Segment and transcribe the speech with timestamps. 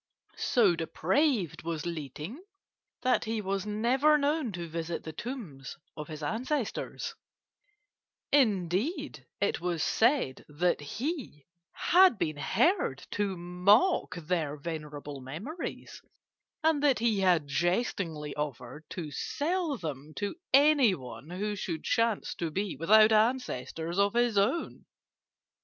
[0.37, 2.43] So depraved was Li Ting
[3.03, 7.13] that he was never known to visit the tombs of his ancestors;
[8.31, 11.45] indeed, it was said that he
[11.91, 16.01] had been heard to mock their venerable memories,
[16.63, 22.49] and that he had jestingly offered to sell them to anyone who should chance to
[22.49, 24.85] be without ancestors of his own.